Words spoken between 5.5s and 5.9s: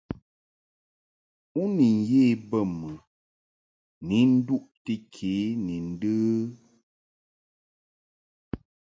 ni